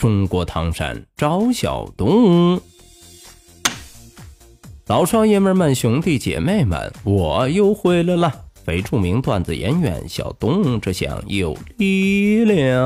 [0.00, 2.58] 中国唐山赵小东，
[4.86, 8.32] 老少爷们们、兄弟姐妹们，我又回来了！
[8.64, 12.82] 非著名段子演员小东，这厢有力量。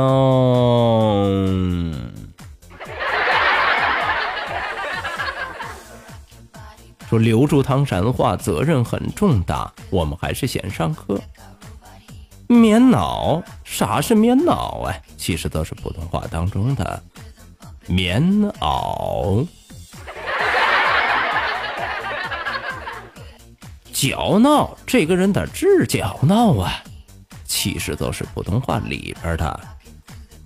[7.08, 11.20] 说留住唐山话责任很重大，我们还是先上课。
[12.54, 14.94] 棉袄，啥是棉袄啊？
[15.16, 17.02] 其实都是普通话当中的
[17.86, 18.22] 棉
[18.60, 19.46] 袄。
[23.92, 26.82] 骄闹，这个人的直骄闹啊，
[27.44, 29.60] 其实都是普通话里边的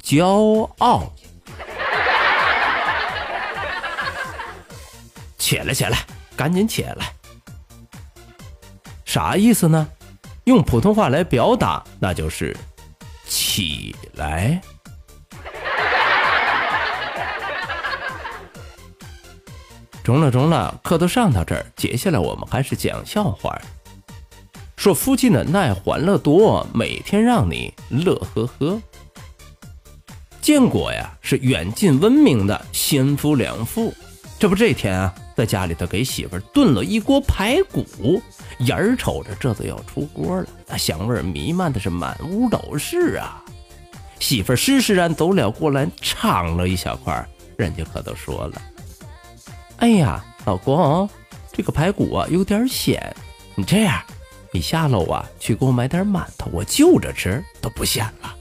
[0.02, 1.12] 骄傲。
[5.38, 5.98] 起来，起来，
[6.36, 7.12] 赶紧起来！
[9.04, 9.88] 啥意思呢？
[10.48, 12.56] 用普通话来表达，那就是
[13.26, 14.58] 起来。
[20.02, 23.60] 中了，中了，课都上到这儿，接下来我们还是讲笑话。
[24.74, 28.80] 说附近的爱欢乐多，每天让你乐呵呵。
[30.40, 33.92] 建国呀，是远近闻名的先夫良妇。
[34.38, 38.22] 这不，这天啊，在家里头给媳妇炖了一锅排骨。
[38.58, 43.42] 眼儿瞅着这都要出锅了，那香味弥漫的是满屋都是啊！
[44.18, 47.24] 媳妇施施然走了过来，尝了一小块，
[47.56, 48.60] 人家可都说了
[49.78, 51.08] ：“哎呀，老公，
[51.52, 53.14] 这个排骨啊有点咸，
[53.54, 54.02] 你这样，
[54.50, 58.34] 你下楼啊去给我买点馒头，我就着吃都不咸了。”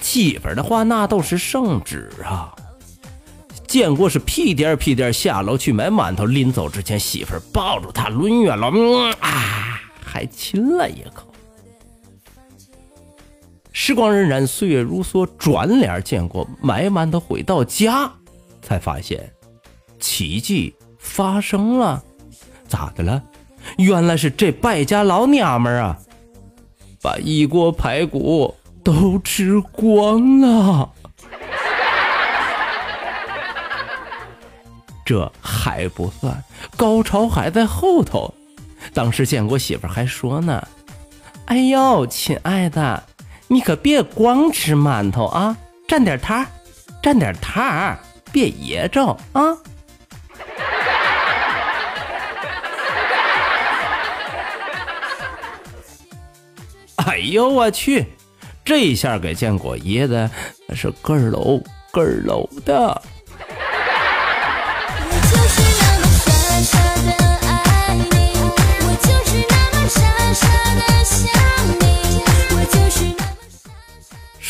[0.00, 2.54] 媳妇的话那都是圣旨啊！
[3.70, 11.32] 建国是屁颠屁颠下楼去买馒头，临走之前，媳妇抱住他抡圆了，嗯啊，还亲了一口。
[13.70, 18.10] 时光荏苒，岁月如梭，转脸见过买馒头回到家，
[18.60, 19.32] 才发现
[20.00, 22.02] 奇迹发生了，
[22.66, 23.22] 咋的了？
[23.76, 25.96] 原来是这败家老娘们啊，
[27.00, 30.92] 把一锅排骨都吃光了。
[35.10, 36.40] 这还不算，
[36.76, 38.32] 高潮还在后头。
[38.94, 40.62] 当时建国媳妇还说呢
[41.46, 43.02] ：“哎呦，亲爱的，
[43.48, 45.56] 你可别光吃馒头啊，
[45.88, 46.46] 蘸点汤，
[47.02, 47.98] 蘸点汤，
[48.30, 49.42] 别噎着啊。
[57.04, 58.06] ”哎呦我去，
[58.64, 60.30] 这一下给建国噎的
[60.72, 61.60] 是咯喽
[61.90, 63.02] 咯喽的。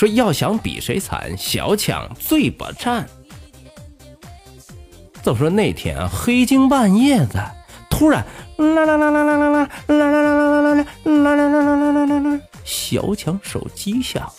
[0.01, 3.07] 说要想比谁惨，小强最不占。
[5.23, 7.51] 就说那天啊，黑更半夜的，
[7.91, 8.25] 突然
[8.57, 14.35] 啦啦啦啦啦啦啦啦啦啦啦啦啦啦啦啦啦啦，小强手机响了。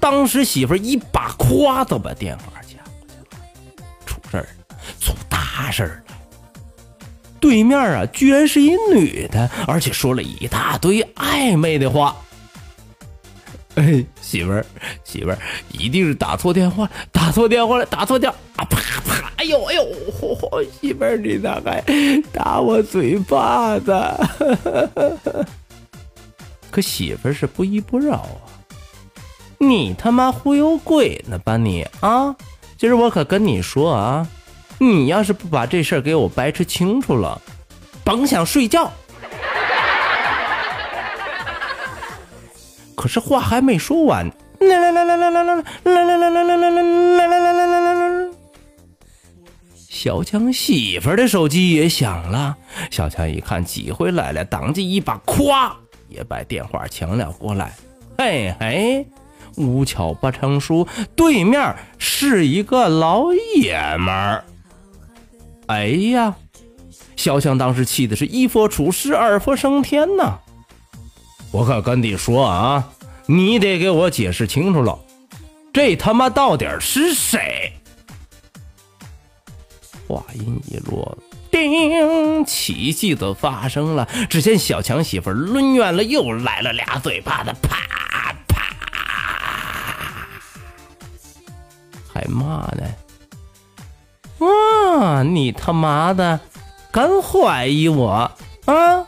[0.00, 4.48] 当时媳妇一把夸都把电话接过去了，出事儿，
[4.98, 6.14] 出大事儿了。
[7.38, 12.16] 对面啊，居然是一女的，而且说了一大堆暧昧的话。
[13.76, 14.64] 哎， 媳妇儿，
[15.04, 15.38] 媳妇儿，
[15.72, 18.64] 一定是打错电话，打错电话了，打错电啊！
[18.64, 19.32] 啪啪！
[19.36, 19.86] 哎呦哎呦，
[20.80, 21.82] 媳妇儿，你咋还
[22.32, 23.92] 打我嘴巴子？
[26.70, 28.40] 可媳妇儿是不依不饶啊！
[29.58, 32.34] 你他妈忽悠鬼呢吧你啊！
[32.78, 34.26] 今儿我可跟你说啊，
[34.78, 37.40] 你要是不把这事儿给我掰扯清楚了，
[38.04, 38.90] 甭想睡觉。
[43.02, 44.28] 可是话还没说完，
[44.60, 48.30] 啦啦啦啦啦啦啦啦啦啦啦啦啦啦啦啦啦啦啦！
[49.74, 52.56] 小强媳妇的手机也响了。
[52.92, 55.72] 小强一看机会来了，当即一把咵
[56.08, 57.74] 也把电话抢了过来。
[58.16, 59.04] 嘿嘿，
[59.56, 64.44] 无巧不成书，对面是一个老爷们。
[65.66, 66.36] 哎呀，
[67.16, 70.38] 小强当时气的是一佛出世，二佛升天呐！
[71.52, 72.88] 我可跟你说啊，
[73.26, 74.98] 你得给我解释清楚了，
[75.72, 77.72] 这他妈到底是谁？
[80.08, 81.16] 话音一落，
[81.50, 84.08] 叮，奇迹都发生了。
[84.28, 88.56] 只见小强媳妇抡圆了又来了俩嘴巴子，啪啪，
[92.12, 92.82] 还骂呢。
[94.40, 95.22] 啊！
[95.22, 96.40] 你他妈的
[96.90, 98.30] 敢怀疑我
[98.66, 99.01] 啊！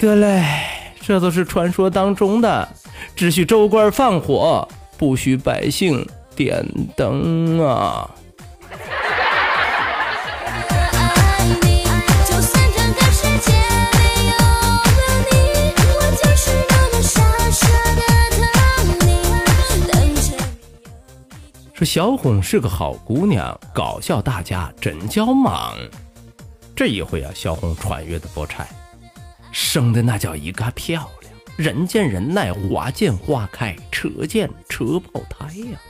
[0.00, 0.42] 得嘞，
[1.02, 2.66] 这都是传说当中的，
[3.14, 4.66] 只许州官放火，
[4.96, 6.66] 不许百姓点
[6.96, 8.08] 灯啊！
[21.74, 25.74] 说小红是个好姑娘，搞笑大家真叫忙。
[26.74, 28.66] 这一回啊，小红穿越的不差，
[29.52, 35.80] 生的那叫一个漂亮，人见人爱，花见花开，车见车爆胎呀。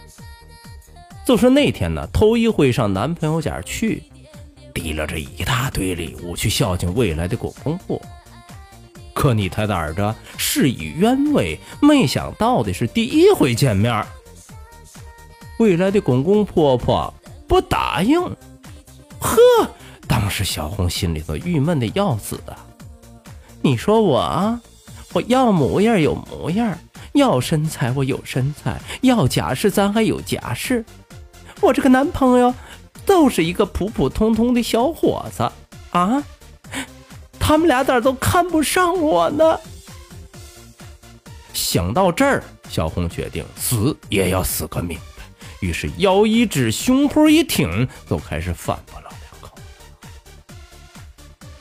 [1.24, 4.02] 就说那天呢，头一回上男朋友家去，
[4.74, 8.00] 提了这一大堆礼物去孝敬未来的公公婆。
[9.12, 10.14] 可你猜咋着？
[10.38, 14.04] 事与愿违，没想到的是第一回见面。
[15.58, 17.12] 未来的公公婆婆
[17.46, 18.18] 不答应，
[19.20, 19.38] 呵，
[20.08, 22.66] 当时小红心里头郁闷的要死啊！
[23.62, 24.60] 你说我啊，
[25.12, 26.78] 我要模样有模样，
[27.12, 30.84] 要身材我有身材，要家世咱还有家世，
[31.60, 32.54] 我这个男朋友
[33.04, 35.50] 就是一个普普通通的小伙子
[35.90, 36.22] 啊！
[37.38, 39.58] 他们俩咋都看不上我呢？
[41.52, 45.24] 想到这儿，小红决定死也要死个明白。
[45.60, 49.58] 于是腰一直，胸脯一挺，就开始反驳老两口。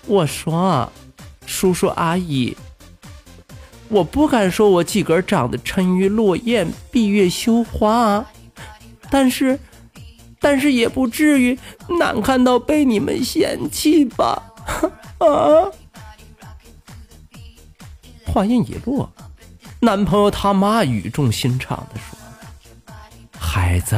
[0.05, 0.89] 我说
[1.49, 2.55] ：“叔叔阿姨，
[3.87, 8.23] 我不敢说我自个儿长得沉鱼落雁、闭月羞花，
[9.09, 9.59] 但是，
[10.39, 11.57] 但是也不至于
[11.99, 14.43] 难看到被你们嫌弃吧？”
[15.17, 15.65] 啊！
[18.27, 19.11] 话音一落，
[19.79, 22.17] 男朋友他妈语重心长的说。
[23.39, 23.97] 孩子，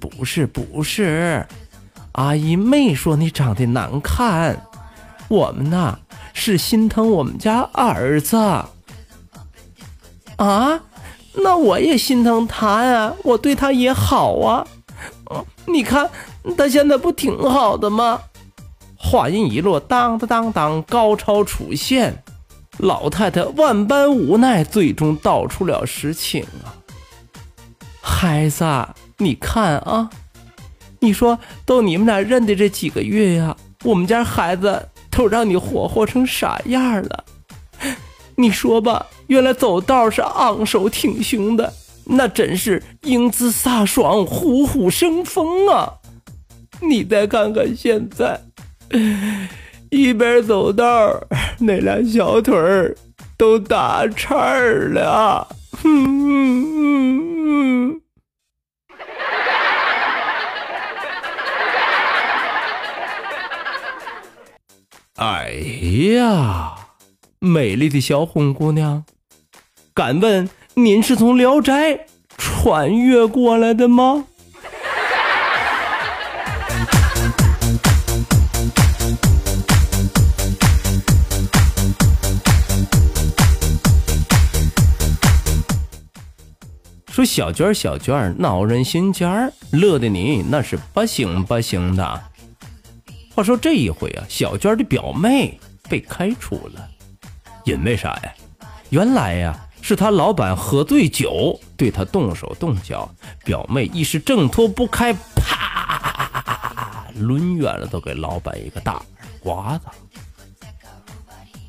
[0.00, 1.46] 不是不是，
[2.12, 4.66] 阿姨没说你长得难看，
[5.28, 5.98] 我们呐
[6.40, 8.36] 是心疼我们家儿子。
[10.36, 10.80] 啊，
[11.34, 14.64] 那我也心疼他呀，我对他也好啊。
[15.66, 16.08] 你看
[16.56, 18.20] 他现在不挺好的吗？
[18.96, 22.22] 话音一落，当当当当，高潮出现，
[22.78, 26.70] 老太太万般无奈，最终道出了实情啊。
[28.00, 28.64] 孩子，
[29.16, 30.08] 你看啊，
[31.00, 31.36] 你说
[31.66, 34.88] 都你们俩认的这几个月呀，我们家孩子
[35.18, 37.24] 都让你活活成啥样了？
[38.36, 41.72] 你说吧，原来走道是昂首挺胸的，
[42.04, 45.92] 那真是英姿飒爽、虎虎生风啊！
[46.80, 48.40] 你再看看现在，
[49.90, 51.20] 一边走道，
[51.58, 52.96] 那俩小腿儿
[53.36, 55.48] 都打颤儿了。
[65.18, 65.50] 哎
[66.14, 66.76] 呀，
[67.40, 69.04] 美丽的小红姑娘，
[69.92, 71.92] 敢问您是从《聊斋》
[72.36, 74.26] 穿越过来的吗？
[87.10, 92.27] 说小娟小娟闹人心尖儿，乐的你那是不行不行的。
[93.38, 95.56] 话说这一回啊，小娟的表妹
[95.88, 96.88] 被开除了，
[97.64, 98.34] 因为啥呀？
[98.90, 103.08] 原来呀，是她老板喝醉酒对她动手动脚，
[103.44, 109.02] 表妹一时挣脱不开，啪，抡圆了都给老板一个大耳
[109.38, 109.86] 刮子。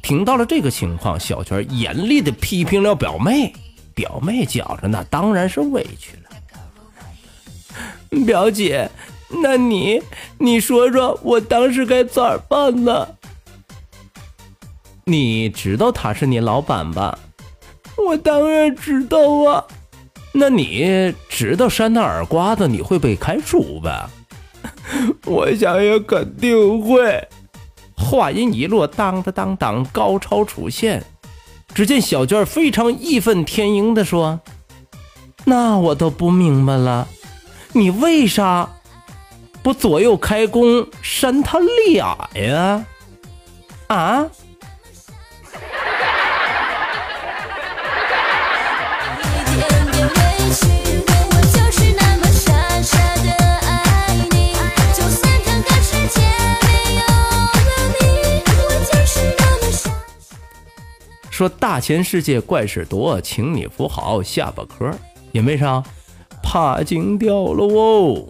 [0.02, 3.54] 听到了这个情况，小娟严厉的批评了表妹。
[3.94, 6.30] 表妹觉着那当然是委屈了。
[8.26, 8.90] 表姐，
[9.30, 10.02] 那你
[10.38, 13.08] 你说说我当时该咋办呢？
[15.06, 17.18] 你知道他是你老板吧？
[17.98, 19.64] 我当然知道啊。
[20.32, 24.10] 那你知道扇他耳刮子你会被开除吧？
[25.26, 27.28] 我想也肯定会。
[27.96, 31.04] 话音一落，当当当当，高超出现。
[31.74, 34.40] 只见小娟非常义愤填膺地说
[35.46, 37.08] ：“那我都不明白了，
[37.74, 38.70] 你为啥
[39.70, 42.84] 我左右开弓扇他俩呀？
[43.86, 44.28] 啊？
[61.30, 64.92] 说大千世界怪事多请你扶好下巴壳
[65.32, 65.84] 也没啥
[66.42, 68.26] 怕惊掉了哦。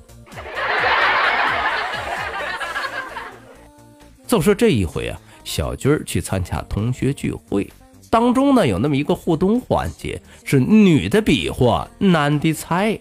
[4.30, 7.68] 就说这一回啊，小军儿去参加同学聚会，
[8.12, 12.98] 当中呢有那么一个互动环节，是女的比划，男的猜。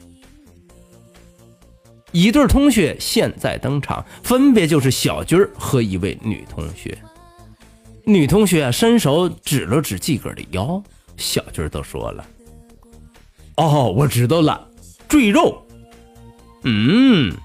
[2.13, 6.97] 一对同学现在登场，分别就是小军儿和一位女同学。
[8.05, 10.83] 女同学伸手指了指自个儿的腰，
[11.19, 12.25] 小军儿都说了
[13.59, 14.67] ：“哦，我知道了，
[15.07, 15.63] 赘肉。
[16.63, 17.37] 嗯，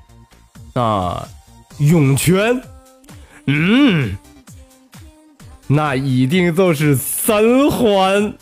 [0.73, 1.27] 那
[1.79, 2.61] 涌泉。
[3.45, 4.17] 嗯，
[5.67, 8.33] 那一定就是三环。”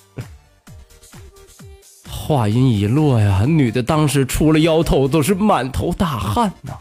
[2.07, 6.73] 话音一落呀，女的当时除了摇头，都是满头大汗呐。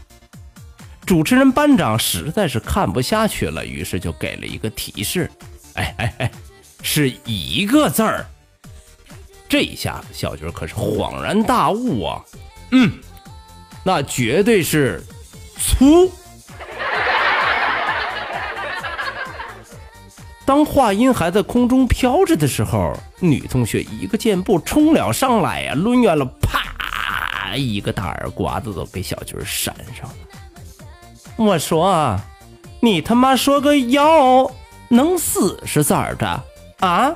[1.05, 5.29] 主持人班长实在是看不下去了，于是就给了一个提示
[5.75, 6.31] ：“哎哎哎，
[6.81, 8.25] 是一个字儿。”
[9.49, 12.23] 这一下子，小军可是恍然大悟啊！
[12.71, 12.89] 嗯，
[13.83, 15.03] 那绝对是
[15.57, 16.09] 粗。
[20.51, 22.91] 当话音还在空中飘着的时候，
[23.21, 30.15] 女同学一个箭步冲了上来呀，抡圆了，啪，一个大耳刮子都给小军扇上了。
[31.37, 32.19] 我说，
[32.81, 34.51] 你他妈说个要
[34.89, 36.43] 能死是咋的
[36.81, 37.15] 啊？